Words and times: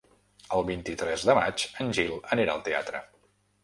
El 0.59 0.65
vint-i-tres 0.69 1.27
de 1.31 1.37
maig 1.41 1.69
en 1.87 1.95
Gil 2.01 2.19
anirà 2.37 2.59
al 2.61 2.69
teatre. 2.71 3.09